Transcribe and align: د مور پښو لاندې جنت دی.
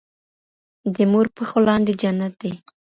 د 0.95 0.97
مور 1.11 1.27
پښو 1.35 1.59
لاندې 1.67 1.93
جنت 2.01 2.33
دی. 2.41 2.51